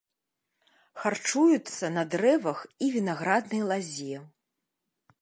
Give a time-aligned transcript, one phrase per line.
[1.01, 4.17] Харчуюцца на дрэвах і вінаграднай лазе.